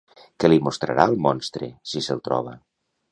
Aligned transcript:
Què 0.43 0.49
li 0.49 0.57
mostrarà 0.67 1.05
al 1.09 1.13
monstre, 1.27 1.69
si 1.93 2.03
se'l 2.07 2.25
troba? 2.29 2.55